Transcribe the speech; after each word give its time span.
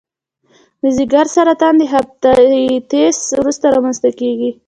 د 0.81 0.83
ځګر 0.97 1.25
سرطان 1.35 1.73
د 1.77 1.83
هپاتایتس 1.93 3.19
وروسته 3.39 3.65
رامنځته 3.75 4.09
کېږي. 4.19 4.51